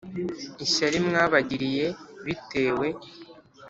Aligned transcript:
ishyari 0.65 0.97
mwabagiriye 1.07 1.85
bitewe 2.25 2.87